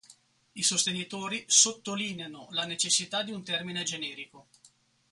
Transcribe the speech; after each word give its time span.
I 0.55 0.63
sostenitori 0.63 1.43
sottolineano 1.45 2.47
la 2.53 2.65
necessità 2.65 3.21
di 3.21 3.31
un 3.31 3.43
termine 3.43 3.83
generico. 3.83 4.47